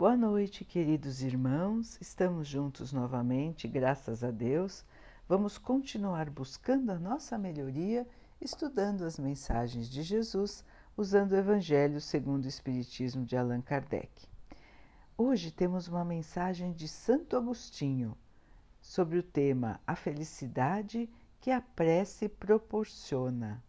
[0.00, 1.98] Boa noite, queridos irmãos.
[2.00, 4.82] Estamos juntos novamente, graças a Deus.
[5.28, 8.08] Vamos continuar buscando a nossa melhoria,
[8.40, 10.64] estudando as mensagens de Jesus,
[10.96, 14.26] usando o Evangelho segundo o Espiritismo de Allan Kardec.
[15.18, 18.16] Hoje temos uma mensagem de Santo Agostinho
[18.80, 23.62] sobre o tema A felicidade que a prece proporciona.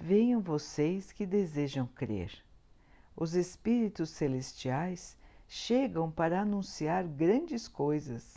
[0.00, 2.42] Venham vocês que desejam crer
[3.16, 5.16] os espíritos celestiais
[5.46, 8.36] chegam para anunciar grandes coisas.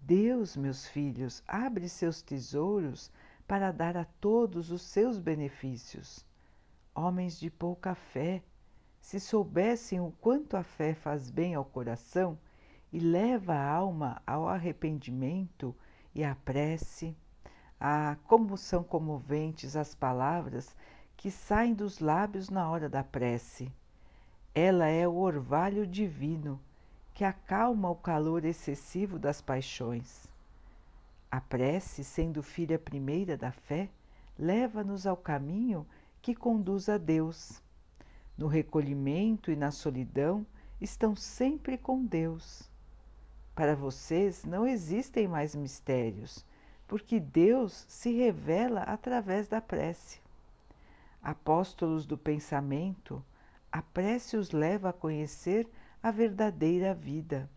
[0.00, 3.10] Deus, meus filhos, abre seus tesouros
[3.46, 6.24] para dar a todos os seus benefícios.
[6.94, 8.42] Homens de pouca fé,
[9.00, 12.38] se soubessem o quanto a fé faz bem ao coração
[12.92, 15.74] e leva a alma ao arrependimento
[16.14, 17.16] e à prece,
[17.78, 20.74] ah, como são comoventes as palavras
[21.16, 23.72] que saem dos lábios na hora da prece.
[24.54, 26.60] Ela é o orvalho divino
[27.14, 30.28] que acalma o calor excessivo das paixões.
[31.30, 33.88] A prece, sendo filha primeira da fé,
[34.38, 35.86] leva-nos ao caminho
[36.22, 37.60] que conduz a Deus.
[38.36, 40.46] No recolhimento e na solidão
[40.80, 42.70] estão sempre com Deus.
[43.54, 46.44] Para vocês não existem mais mistérios,
[46.86, 50.20] porque Deus se revela através da prece.
[51.20, 53.22] Apóstolos do pensamento,
[53.70, 55.68] a prece os leva a conhecer
[56.02, 57.50] a verdadeira vida.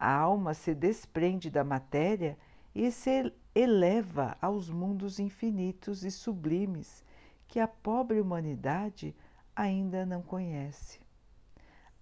[0.00, 2.38] A alma se desprende da matéria
[2.74, 7.04] e se eleva aos mundos infinitos e sublimes
[7.46, 9.14] que a pobre humanidade
[9.54, 11.00] ainda não conhece.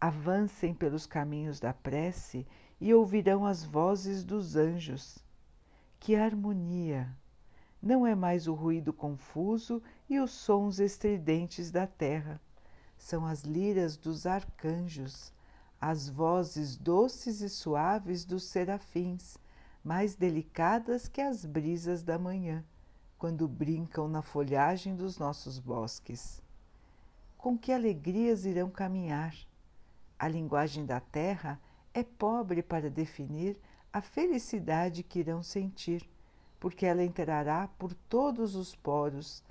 [0.01, 2.47] Avancem pelos caminhos da prece
[2.81, 5.19] e ouvirão as vozes dos anjos.
[5.99, 7.09] Que harmonia!
[7.83, 12.41] Não é mais o ruído confuso e os sons estridentes da terra
[12.97, 15.33] são as liras dos arcanjos,
[15.81, 19.37] as vozes doces e suaves dos serafins,
[19.85, 22.65] mais delicadas que as brisas da manhã,
[23.19, 26.43] quando brincam na folhagem dos nossos bosques.
[27.39, 29.35] Com que alegrias irão caminhar?
[30.19, 31.61] A linguagem da terra
[31.95, 33.57] é pobre para definir
[33.93, 36.09] a felicidade que irão sentir,
[36.59, 39.43] porque ela entrará por todos os poros,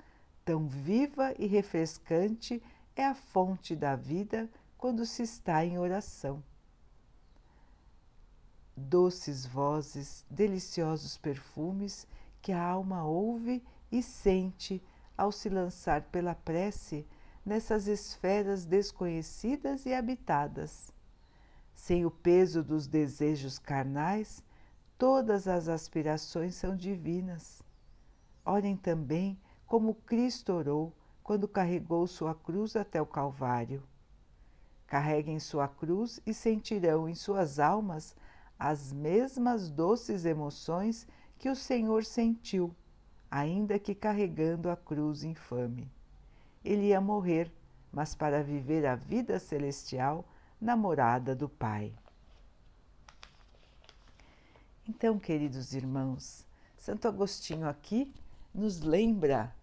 [0.44, 2.62] tão viva e refrescante
[2.96, 4.48] é a fonte da vida
[4.78, 6.42] quando se está em oração.
[8.74, 12.06] Doces vozes, deliciosos perfumes
[12.40, 13.62] que a alma ouve
[13.92, 14.82] e sente
[15.16, 17.06] ao se lançar pela prece
[17.44, 20.92] nessas esferas desconhecidas e habitadas.
[21.74, 24.42] Sem o peso dos desejos carnais,
[24.98, 27.62] todas as aspirações são divinas.
[28.44, 30.92] Orem também como Cristo orou
[31.26, 33.82] quando carregou sua cruz até o Calvário.
[34.86, 38.14] Carreguem sua cruz e sentirão em suas almas
[38.56, 41.04] as mesmas doces emoções
[41.36, 42.72] que o Senhor sentiu,
[43.28, 45.90] ainda que carregando a cruz infame.
[46.64, 47.52] Ele ia morrer,
[47.92, 50.24] mas para viver a vida celestial
[50.60, 51.92] na morada do Pai.
[54.88, 56.46] Então, queridos irmãos,
[56.78, 58.14] Santo Agostinho aqui
[58.54, 59.55] nos lembra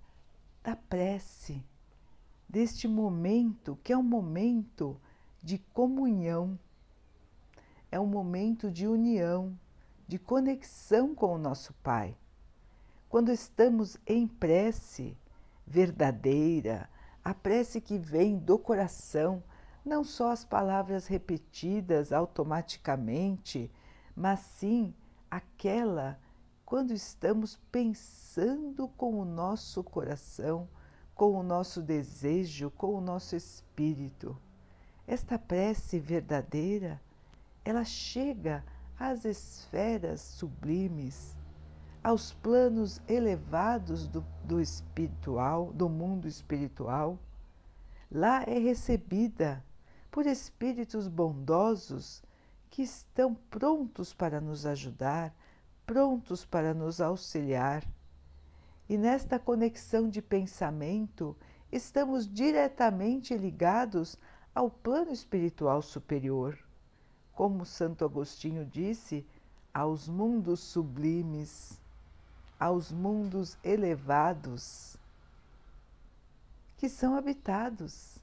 [0.64, 1.64] da prece,
[2.48, 5.00] deste momento que é um momento
[5.42, 6.58] de comunhão,
[7.92, 9.60] é um momento de união,
[10.08, 12.18] de conexão com o nosso Pai.
[13.10, 15.18] Quando estamos em prece
[15.68, 16.90] verdadeira,
[17.24, 19.44] a prece que vem do coração,
[19.86, 23.70] não só as palavras repetidas automaticamente,
[24.16, 24.94] mas sim
[25.30, 26.18] aquela
[26.74, 30.68] quando estamos pensando com o nosso coração,
[31.14, 34.36] com o nosso desejo, com o nosso espírito.
[35.06, 37.00] Esta prece verdadeira,
[37.64, 38.66] ela chega
[38.98, 41.38] às esferas sublimes,
[42.04, 47.20] aos planos elevados do, do espiritual, do mundo espiritual.
[48.12, 49.64] Lá é recebida
[50.10, 52.24] por espíritos bondosos
[52.72, 55.36] que estão prontos para nos ajudar,
[55.86, 57.84] prontos para nos auxiliar.
[58.90, 61.36] E nesta conexão de pensamento,
[61.72, 64.18] estamos diretamente ligados
[64.54, 66.58] ao plano espiritual superior.
[67.34, 69.26] Como Santo Agostinho disse,
[69.74, 71.82] aos mundos sublimes,
[72.60, 74.96] aos mundos elevados,
[76.78, 78.18] que são habitados.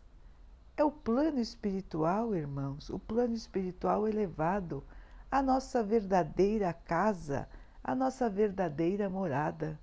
[0.77, 4.85] É o plano espiritual, irmãos, o plano espiritual elevado
[5.31, 7.49] a nossa verdadeira casa,
[7.85, 9.79] a nossa verdadeira morada.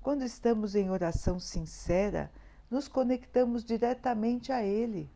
[0.00, 2.30] Quando estamos em oração sincera,
[2.70, 5.10] nos conectamos diretamente a Ele.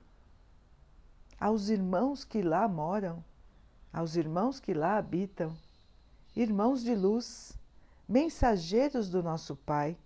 [1.38, 3.22] aos irmãos que lá moram,
[3.92, 5.56] aos irmãos que lá habitam,
[6.34, 7.58] irmãos de luz,
[8.08, 9.96] mensageiros do nosso Pai,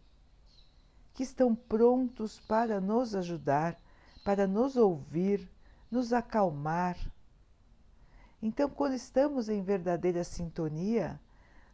[1.15, 3.76] que estão prontos para nos ajudar,
[4.25, 5.49] para nos ouvir,
[5.91, 6.97] nos acalmar.
[8.43, 11.21] Então, quando estamos em verdadeira sintonia,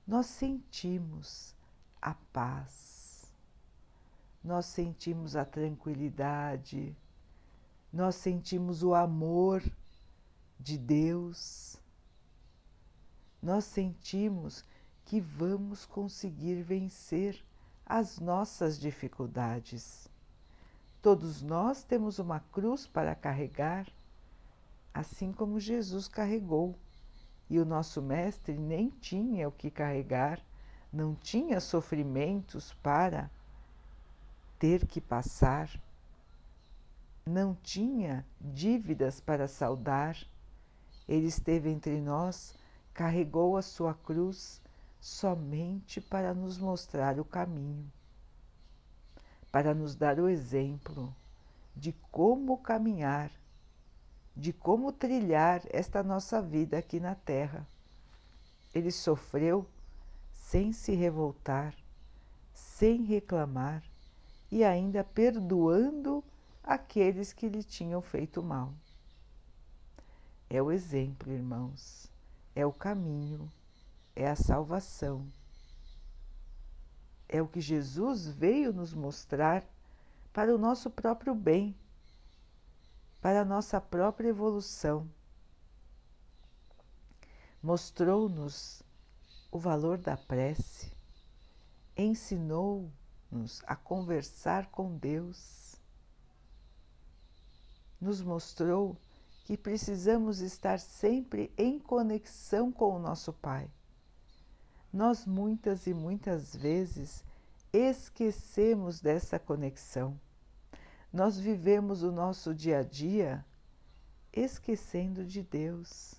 [0.06, 1.54] nós sentimos
[2.02, 3.32] a paz,
[4.42, 6.96] nós sentimos a tranquilidade,
[7.92, 9.62] nós sentimos o amor
[10.58, 11.76] de Deus,
[13.42, 14.64] nós sentimos
[15.04, 17.44] que vamos conseguir vencer
[17.84, 20.08] as nossas dificuldades.
[21.00, 23.86] Todos nós temos uma cruz para carregar,
[24.98, 26.74] assim como Jesus carregou,
[27.48, 30.42] e o nosso Mestre nem tinha o que carregar
[30.92, 33.30] não tinha sofrimentos para
[34.58, 35.70] ter que passar,
[37.26, 40.16] não tinha dívidas para saldar.
[41.06, 42.54] Ele esteve entre nós,
[42.94, 44.62] carregou a sua cruz
[44.98, 47.92] somente para nos mostrar o caminho,
[49.52, 51.14] para nos dar o exemplo
[51.76, 53.30] de como caminhar,
[54.36, 57.66] de como trilhar esta nossa vida aqui na Terra.
[58.74, 59.66] Ele sofreu
[60.32, 61.74] sem se revoltar,
[62.52, 63.82] sem reclamar
[64.50, 66.22] e ainda perdoando
[66.62, 68.74] aqueles que lhe tinham feito mal.
[70.50, 72.10] É o exemplo, irmãos,
[72.54, 73.50] é o caminho,
[74.14, 75.26] é a salvação.
[77.28, 79.64] É o que Jesus veio nos mostrar
[80.32, 81.74] para o nosso próprio bem,
[83.20, 85.10] para a nossa própria evolução.
[87.62, 88.82] Mostrou-nos
[89.50, 90.92] o valor da prece,
[91.96, 95.80] ensinou-nos a conversar com Deus,
[98.00, 98.96] nos mostrou
[99.44, 103.70] que precisamos estar sempre em conexão com o nosso Pai.
[104.92, 107.24] Nós muitas e muitas vezes
[107.72, 110.18] esquecemos dessa conexão.
[111.12, 113.44] Nós vivemos o nosso dia a dia
[114.32, 116.14] esquecendo de Deus.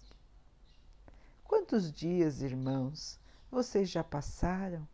[1.44, 3.20] Quantos dias, irmãos,
[3.52, 4.88] vocês já passaram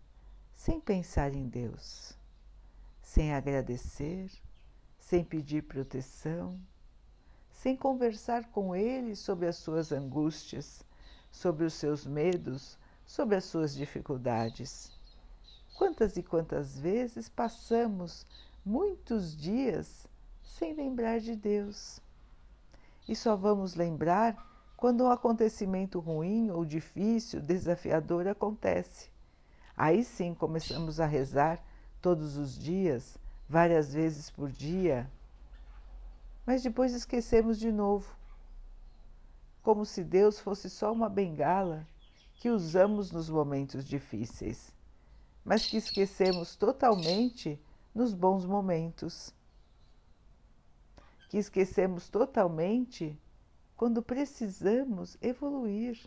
[0.55, 2.17] sem pensar em Deus,
[3.01, 4.31] sem agradecer,
[4.99, 6.59] sem pedir proteção,
[7.51, 10.83] sem conversar com Ele sobre as suas angústias,
[11.31, 14.91] sobre os seus medos, sobre as suas dificuldades.
[15.75, 18.25] Quantas e quantas vezes passamos
[18.65, 20.07] muitos dias
[20.41, 21.99] sem lembrar de Deus?
[23.07, 29.09] E só vamos lembrar quando um acontecimento ruim ou difícil, desafiador acontece.
[29.75, 31.63] Aí sim começamos a rezar
[32.01, 33.17] todos os dias,
[33.47, 35.09] várias vezes por dia,
[36.45, 38.13] mas depois esquecemos de novo,
[39.61, 41.87] como se Deus fosse só uma bengala
[42.35, 44.73] que usamos nos momentos difíceis,
[45.45, 47.57] mas que esquecemos totalmente
[47.93, 49.33] nos bons momentos,
[51.29, 53.17] que esquecemos totalmente
[53.75, 55.99] quando precisamos evoluir.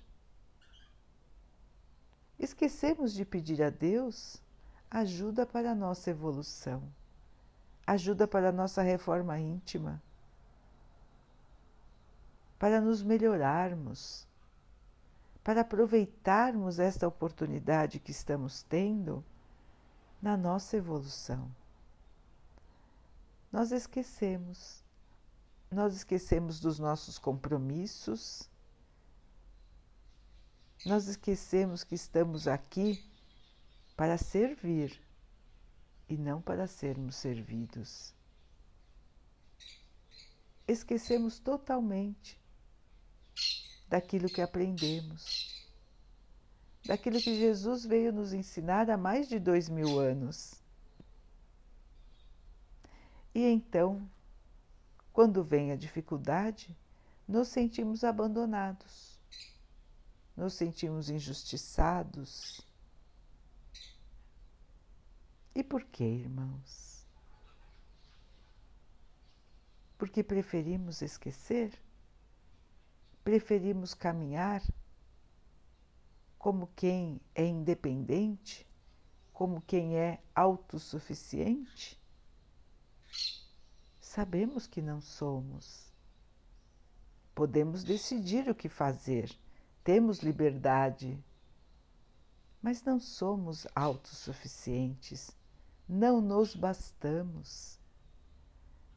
[2.38, 4.42] Esquecemos de pedir a Deus
[4.90, 6.82] ajuda para a nossa evolução,
[7.86, 10.02] ajuda para a nossa reforma íntima,
[12.58, 14.26] para nos melhorarmos,
[15.42, 19.25] para aproveitarmos esta oportunidade que estamos tendo
[20.20, 21.50] na nossa evolução.
[23.52, 24.86] Nós esquecemos
[25.70, 28.48] nós esquecemos dos nossos compromissos,
[30.84, 33.04] nós esquecemos que estamos aqui
[33.96, 35.00] para servir
[36.08, 38.14] e não para sermos servidos.
[40.68, 42.40] Esquecemos totalmente
[43.88, 45.68] daquilo que aprendemos,
[46.84, 50.54] daquilo que Jesus veio nos ensinar há mais de dois mil anos.
[53.37, 54.09] E então
[55.12, 56.75] quando vem a dificuldade,
[57.28, 59.21] nos sentimos abandonados,
[60.35, 62.62] nos sentimos injustiçados.
[65.55, 67.07] E por que, irmãos?
[69.99, 71.78] Porque preferimos esquecer?
[73.23, 74.62] Preferimos caminhar
[76.38, 78.66] como quem é independente,
[79.31, 82.00] como quem é autossuficiente?
[84.16, 85.92] Sabemos que não somos.
[87.35, 89.30] Podemos decidir o que fazer,
[89.85, 91.23] temos liberdade,
[92.62, 95.37] mas não somos autossuficientes,
[95.87, 97.78] não nos bastamos.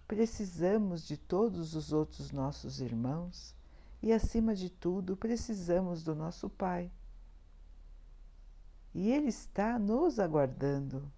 [0.07, 3.53] precisamos de todos os outros nossos irmãos
[4.01, 6.89] e, acima de tudo, precisamos do nosso Pai.
[8.95, 11.11] E Ele está nos aguardando.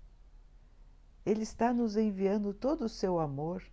[1.23, 3.63] Ele está nos enviando todo o seu amor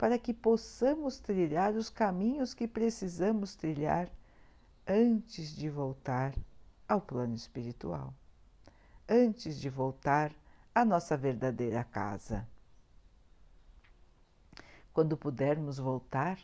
[0.00, 4.10] para que possamos trilhar os caminhos que precisamos trilhar
[4.88, 6.34] antes de voltar
[6.88, 8.14] ao plano espiritual,
[9.06, 10.32] antes de voltar
[10.74, 12.48] à nossa verdadeira casa.
[14.90, 16.40] Quando pudermos voltar,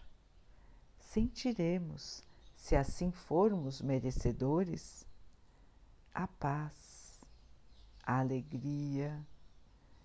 [0.98, 2.22] sentiremos,
[2.54, 5.06] se assim formos merecedores,
[6.12, 7.24] a paz,
[8.02, 9.18] a alegria.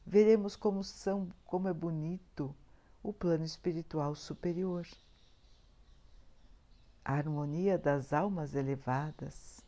[0.05, 2.55] Veremos como são, como é bonito
[3.03, 4.87] o plano espiritual superior.
[7.03, 9.61] A harmonia das almas elevadas,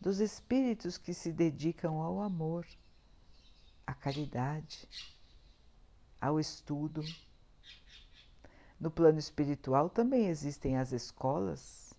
[0.00, 2.66] dos espíritos que se dedicam ao amor,
[3.86, 4.88] à caridade,
[6.20, 7.02] ao estudo
[8.78, 11.94] no plano espiritual também existem as escolas,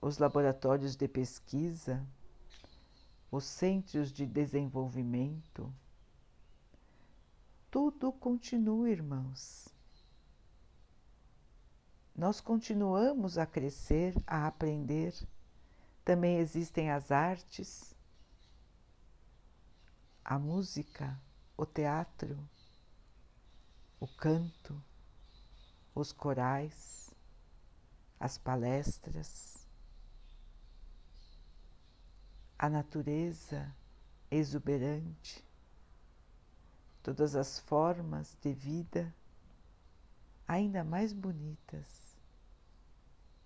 [0.00, 2.04] os laboratórios de pesquisa,
[3.30, 5.72] os centros de desenvolvimento.
[7.70, 9.68] Tudo continua, irmãos.
[12.14, 15.14] Nós continuamos a crescer, a aprender.
[16.04, 17.94] Também existem as artes,
[20.24, 21.20] a música,
[21.56, 22.38] o teatro,
[24.00, 24.82] o canto
[25.94, 27.14] os corais,
[28.18, 29.66] as palestras,
[32.58, 33.74] a natureza
[34.30, 35.44] exuberante,
[37.02, 39.14] todas as formas de vida
[40.46, 42.16] ainda mais bonitas,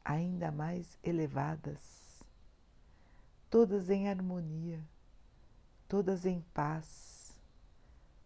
[0.04, 2.25] ainda mais elevadas,
[3.50, 4.82] todas em harmonia,
[5.87, 7.38] todas em paz,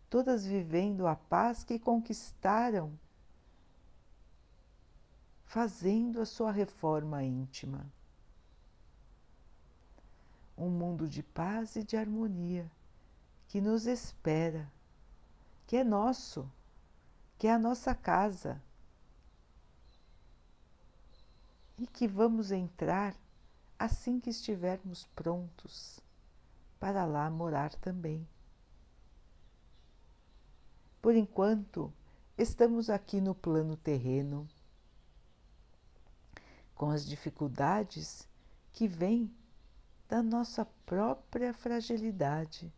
[0.09, 2.99] todas vivendo a paz que conquistaram
[5.45, 7.91] fazendo a sua reforma íntima.
[10.57, 12.71] Um mundo de paz e de harmonia
[13.49, 14.71] que nos espera,
[15.69, 16.51] que é nosso,
[17.37, 18.59] que é a nossa casa
[21.77, 23.15] e que vamos entrar
[23.79, 26.01] assim que estivermos prontos
[26.81, 28.27] para lá morar também.
[31.03, 31.93] Por enquanto,
[32.39, 34.49] estamos aqui no plano terreno
[36.75, 38.27] com as dificuldades
[38.73, 39.31] que vêm
[40.09, 42.73] da nossa própria fragilidade,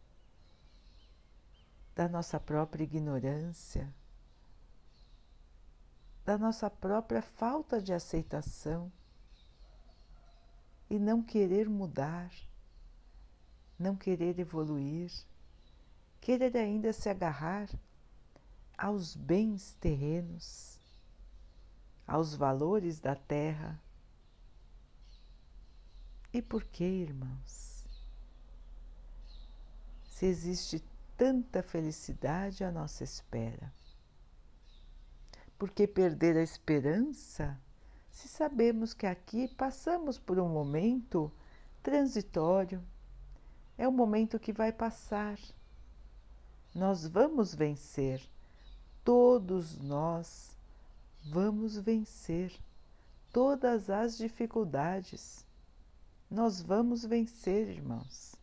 [1.95, 3.93] da nossa própria ignorância,
[6.25, 8.91] da nossa própria falta de aceitação
[10.89, 12.31] e não querer mudar,
[13.79, 15.11] não querer evoluir,
[16.21, 17.69] querer ainda se agarrar
[18.77, 20.79] aos bens terrenos,
[22.07, 23.81] aos valores da terra
[26.33, 27.85] e por que, irmãos?
[30.05, 30.81] Se existe
[31.21, 33.71] tanta felicidade à nossa espera,
[35.59, 37.61] por que perder a esperança
[38.09, 41.31] se sabemos que aqui passamos por um momento
[41.83, 42.83] transitório?
[43.77, 45.39] É um momento que vai passar.
[46.75, 48.27] Nós vamos vencer,
[49.05, 50.57] todos nós
[51.23, 52.51] vamos vencer
[53.31, 55.45] todas as dificuldades
[56.31, 58.40] nós vamos vencer, irmãos.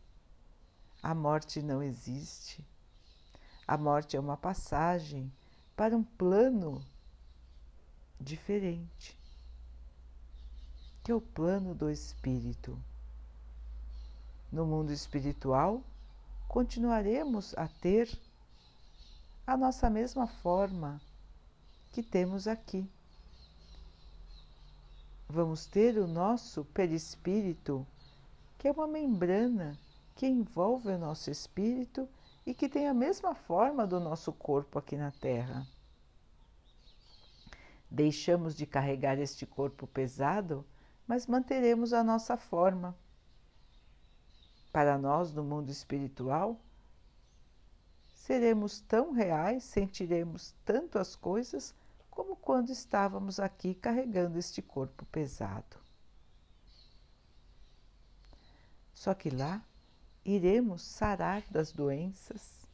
[1.02, 2.64] A morte não existe.
[3.66, 5.32] A morte é uma passagem
[5.76, 6.84] para um plano
[8.20, 9.18] diferente,
[11.04, 12.78] que é o plano do espírito.
[14.50, 15.82] No mundo espiritual,
[16.48, 18.10] continuaremos a ter
[19.46, 21.00] a nossa mesma forma
[21.92, 22.88] que temos aqui
[25.28, 27.86] vamos ter o nosso perispírito,
[28.56, 29.78] que é uma membrana
[30.18, 32.08] que envolve o nosso espírito
[32.44, 35.64] e que tem a mesma forma do nosso corpo aqui na Terra.
[37.88, 40.66] Deixamos de carregar este corpo pesado,
[41.06, 42.98] mas manteremos a nossa forma.
[44.72, 46.60] Para nós, no mundo espiritual,
[48.12, 51.72] seremos tão reais, sentiremos tanto as coisas
[52.10, 55.76] como quando estávamos aqui carregando este corpo pesado.
[58.92, 59.62] Só que lá
[60.28, 62.68] iremos sarar das doenças,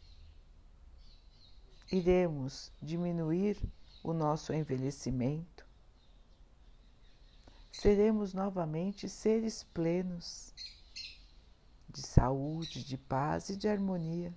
[1.92, 3.56] iremos diminuir
[4.02, 5.64] o nosso envelhecimento,
[7.70, 10.52] seremos novamente seres plenos
[11.88, 14.34] de saúde, de paz e de harmonia.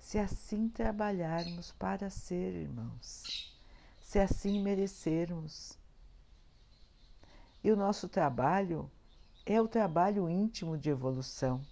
[0.00, 3.56] se assim trabalharmos para ser irmãos,
[4.00, 5.78] se assim merecermos.
[7.62, 8.90] E o nosso trabalho
[9.50, 11.64] é o trabalho íntimo de evolução.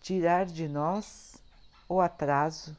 [0.00, 1.40] Tirar de nós
[1.88, 2.76] o atraso,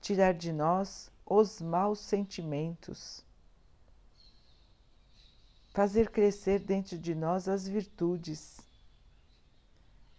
[0.00, 3.24] tirar de nós os maus sentimentos,
[5.74, 8.60] fazer crescer dentro de nós as virtudes,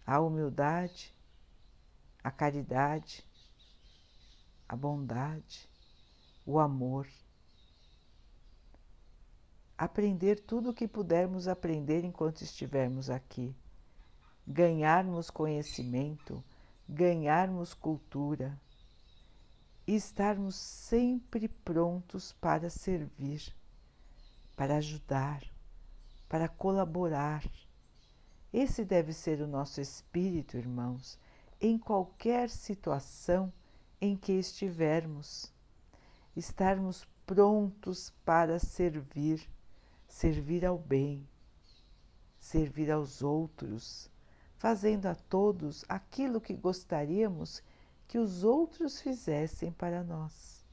[0.06, 1.14] a humildade,
[2.22, 3.24] a caridade,
[4.68, 5.66] a bondade,
[6.44, 7.08] o amor.
[9.84, 13.54] Aprender tudo o que pudermos aprender enquanto estivermos aqui.
[14.48, 16.42] Ganharmos conhecimento,
[16.88, 18.58] ganharmos cultura
[19.86, 23.54] e estarmos sempre prontos para servir,
[24.56, 25.42] para ajudar,
[26.30, 27.44] para colaborar.
[28.50, 31.18] Esse deve ser o nosso espírito, irmãos,
[31.60, 33.52] em qualquer situação
[34.00, 35.52] em que estivermos,
[36.34, 39.46] estarmos prontos para servir,
[40.14, 41.28] servir ao bem,
[42.38, 44.08] servir aos outros,
[44.56, 47.60] fazendo a todos aquilo que gostaríamos
[48.06, 50.64] que os outros fizessem para nós.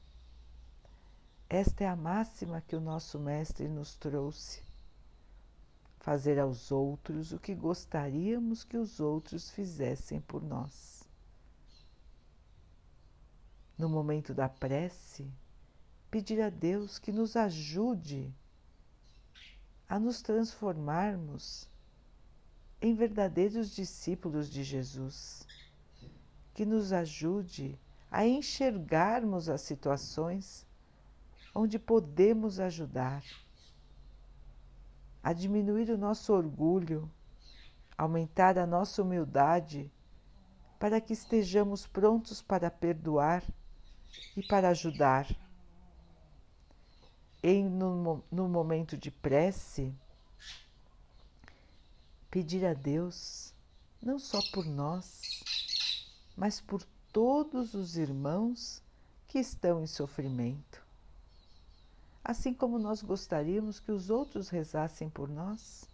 [1.48, 4.62] Esta é a máxima que o nosso Mestre nos trouxe
[5.98, 11.02] fazer aos outros o que gostaríamos que os outros fizessem por nós.
[13.76, 15.28] No momento da prece,
[16.12, 18.32] pedir a Deus que nos ajude
[19.92, 21.68] a nos transformarmos
[22.80, 25.46] em verdadeiros discípulos de Jesus,
[26.54, 27.78] que nos ajude
[28.10, 30.66] a enxergarmos as situações
[31.54, 33.22] onde podemos ajudar
[35.22, 37.06] a diminuir o nosso orgulho,
[37.98, 39.92] aumentar a nossa humildade,
[40.78, 43.44] para que estejamos prontos para perdoar
[44.34, 45.28] e para ajudar.
[47.42, 49.92] Em no, no momento de prece,
[52.30, 53.52] pedir a Deus,
[54.00, 55.42] não só por nós,
[56.36, 58.82] mas por todos os irmãos
[59.26, 60.82] que estão em sofrimento
[62.24, 65.84] assim como nós gostaríamos que os outros rezassem por nós.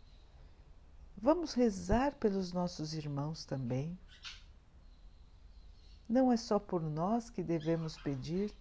[1.17, 3.99] Vamos rezar pelos nossos irmãos também.
[6.09, 8.53] Não é só por nós que devemos pedir,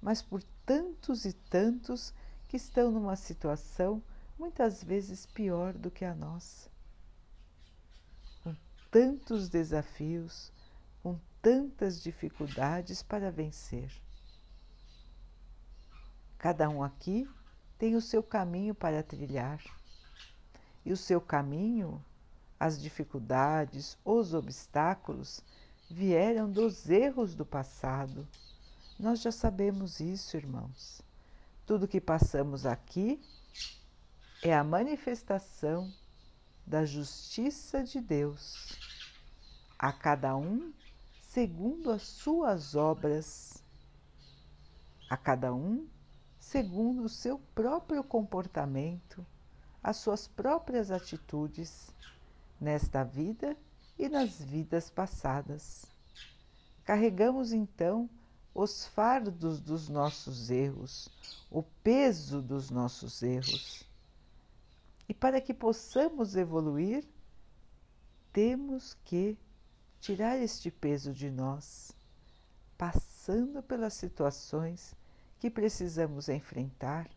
[0.00, 2.12] mas por tantos e tantos
[2.46, 4.02] que estão numa situação
[4.38, 6.70] muitas vezes pior do que a nossa.
[8.42, 8.54] Com
[8.90, 10.52] tantos desafios,
[11.02, 13.90] com tantas dificuldades para vencer.
[16.38, 17.28] Cada um aqui
[17.76, 19.60] tem o seu caminho para trilhar.
[20.84, 22.02] E o seu caminho,
[22.58, 25.42] as dificuldades, os obstáculos
[25.90, 28.26] vieram dos erros do passado.
[28.98, 31.00] Nós já sabemos isso, irmãos.
[31.64, 33.22] Tudo que passamos aqui
[34.42, 35.92] é a manifestação
[36.66, 38.76] da justiça de Deus,
[39.78, 40.72] a cada um
[41.22, 43.62] segundo as suas obras,
[45.08, 45.86] a cada um
[46.40, 49.24] segundo o seu próprio comportamento,
[49.80, 51.94] as suas próprias atitudes,
[52.60, 53.56] nesta vida
[53.96, 55.86] e nas vidas passadas.
[56.84, 58.10] Carregamos então
[58.54, 61.08] os fardos dos nossos erros,
[61.50, 63.84] o peso dos nossos erros.
[65.08, 67.06] E para que possamos evoluir,
[68.32, 69.38] temos que
[70.00, 71.92] tirar este peso de nós,
[72.76, 74.94] passando pelas situações
[75.38, 77.08] que precisamos enfrentar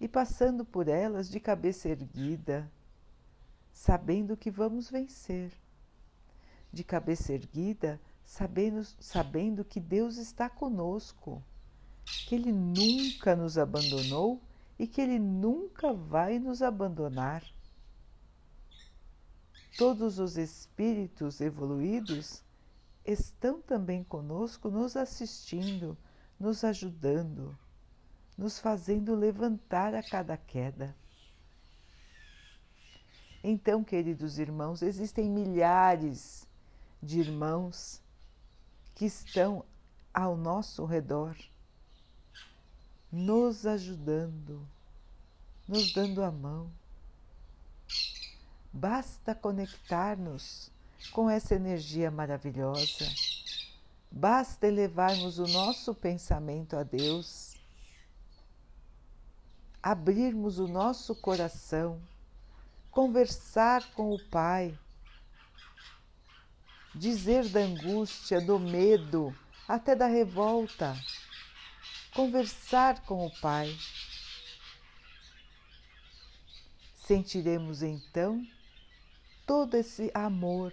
[0.00, 2.70] e passando por elas de cabeça erguida,
[3.72, 5.52] sabendo que vamos vencer.
[6.72, 11.42] De cabeça erguida, sabendo, sabendo que Deus está conosco,
[12.26, 14.42] que Ele nunca nos abandonou
[14.78, 17.44] e que Ele nunca vai nos abandonar.
[19.76, 22.42] Todos os espíritos evoluídos
[23.04, 25.96] estão também conosco, nos assistindo
[26.38, 27.56] nos ajudando,
[28.36, 30.94] nos fazendo levantar a cada queda.
[33.42, 36.48] Então, queridos irmãos, existem milhares
[37.02, 38.02] de irmãos
[38.94, 39.64] que estão
[40.12, 41.36] ao nosso redor,
[43.10, 44.66] nos ajudando,
[45.66, 46.70] nos dando a mão.
[48.72, 50.70] Basta conectar-nos
[51.12, 53.06] com essa energia maravilhosa.
[54.10, 57.56] Basta elevarmos o nosso pensamento a Deus,
[59.82, 62.00] abrirmos o nosso coração,
[62.92, 64.78] conversar com o Pai,
[66.94, 70.96] dizer da angústia, do medo, até da revolta,
[72.14, 73.76] conversar com o Pai.
[76.94, 78.46] Sentiremos então
[79.46, 80.72] todo esse amor,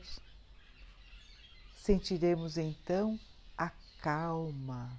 [1.75, 3.19] sentiremos então
[3.57, 4.97] a calma,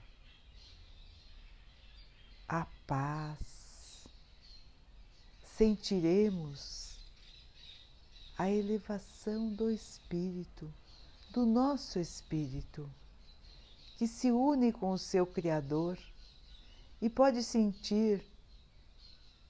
[2.47, 4.07] a paz,
[5.43, 6.99] sentiremos
[8.37, 10.73] a elevação do Espírito,
[11.33, 12.93] do nosso Espírito,
[13.97, 15.99] que se une com o seu Criador
[17.01, 18.23] e pode sentir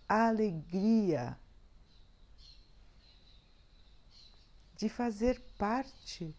[0.08, 1.36] a alegria
[4.76, 6.32] de fazer parte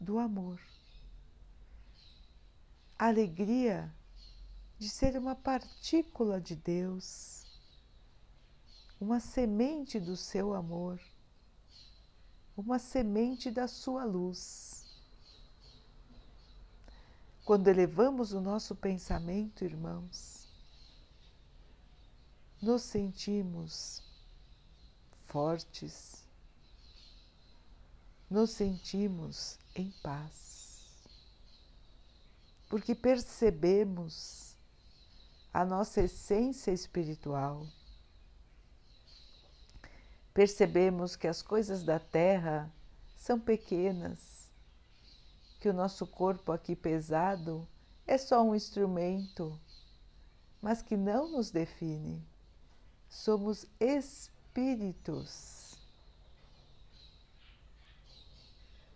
[0.00, 0.60] do amor.
[2.98, 3.94] A alegria
[4.76, 7.46] de ser uma partícula de Deus,
[9.00, 11.00] uma semente do seu amor,
[12.56, 14.79] uma semente da sua luz.
[17.50, 20.48] Quando elevamos o nosso pensamento, irmãos,
[22.62, 24.04] nos sentimos
[25.26, 26.24] fortes,
[28.30, 31.08] nos sentimos em paz,
[32.68, 34.54] porque percebemos
[35.52, 37.66] a nossa essência espiritual,
[40.32, 42.72] percebemos que as coisas da terra
[43.16, 44.39] são pequenas,
[45.60, 47.68] que o nosso corpo aqui pesado
[48.06, 49.60] é só um instrumento,
[50.60, 52.26] mas que não nos define.
[53.08, 55.78] Somos espíritos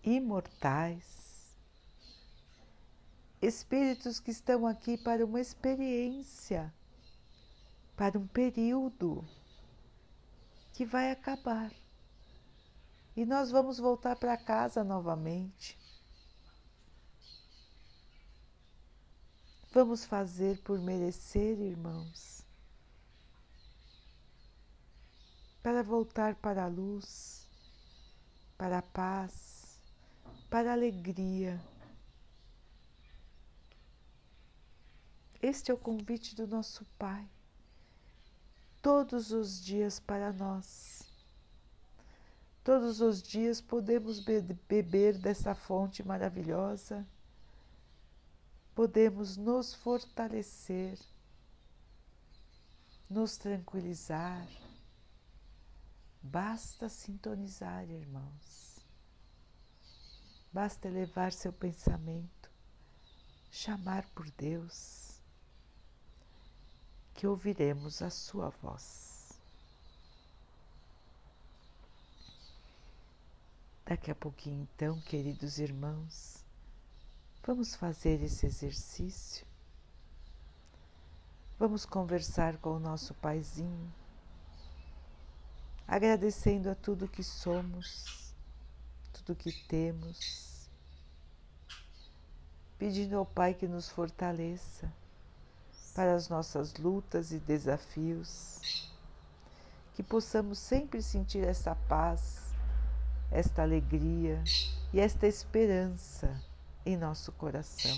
[0.02, 1.54] imortais,
[3.42, 6.72] espíritos que estão aqui para uma experiência,
[7.94, 9.22] para um período
[10.72, 11.70] que vai acabar.
[13.14, 15.83] E nós vamos voltar para casa novamente.
[19.74, 22.46] Vamos fazer por merecer, irmãos,
[25.60, 27.48] para voltar para a luz,
[28.56, 29.80] para a paz,
[30.48, 31.60] para a alegria.
[35.42, 37.28] Este é o convite do nosso Pai,
[38.80, 41.02] todos os dias para nós.
[42.62, 47.04] Todos os dias podemos beber dessa fonte maravilhosa,
[48.74, 50.98] podemos nos fortalecer,
[53.08, 54.46] nos tranquilizar.
[56.20, 58.80] Basta sintonizar, irmãos.
[60.52, 62.50] Basta elevar seu pensamento,
[63.50, 65.20] chamar por Deus,
[67.12, 69.32] que ouviremos a sua voz.
[73.84, 76.43] Daqui a pouquinho, então, queridos irmãos,
[77.46, 79.46] vamos fazer esse exercício.
[81.58, 83.92] Vamos conversar com o nosso Paizinho,
[85.86, 88.24] agradecendo a tudo que somos
[89.12, 90.68] tudo que temos,
[92.76, 94.92] pedindo ao Pai que nos fortaleça
[95.94, 98.90] para as nossas lutas e desafios,
[99.94, 102.52] que possamos sempre sentir essa paz,
[103.30, 104.42] esta alegria
[104.92, 106.42] e esta esperança
[106.84, 107.96] em nosso coração.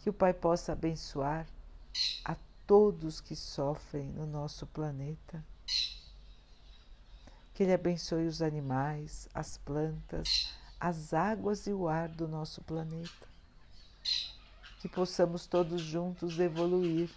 [0.00, 1.46] Que o Pai possa abençoar
[2.24, 5.42] a todos que sofrem no nosso planeta
[7.54, 13.28] que Ele abençoe os animais, as plantas, as águas e o ar do nosso planeta.
[14.80, 17.08] Que possamos todos juntos evoluir.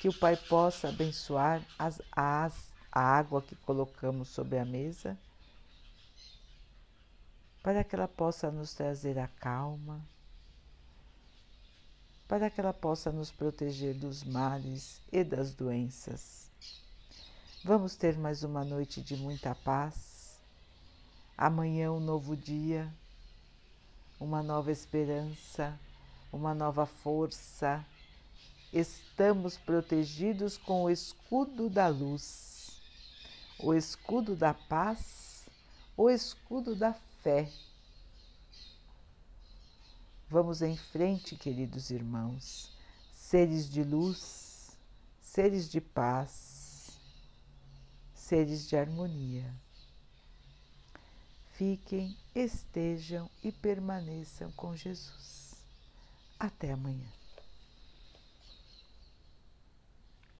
[0.00, 5.16] Que o Pai possa abençoar as, as, a água que colocamos sobre a mesa,
[7.62, 10.00] para que ela possa nos trazer a calma,
[12.26, 16.48] para que ela possa nos proteger dos males e das doenças
[17.64, 20.38] Vamos ter mais uma noite de muita paz.
[21.36, 22.88] Amanhã, um novo dia,
[24.18, 25.78] uma nova esperança,
[26.32, 27.84] uma nova força.
[28.72, 32.80] Estamos protegidos com o escudo da luz,
[33.58, 35.44] o escudo da paz,
[35.96, 37.50] o escudo da fé.
[40.28, 42.72] Vamos em frente, queridos irmãos,
[43.12, 44.76] seres de luz,
[45.20, 46.58] seres de paz
[48.28, 49.50] seres de harmonia.
[51.52, 55.56] Fiquem, estejam e permaneçam com Jesus.
[56.38, 57.17] Até amanhã.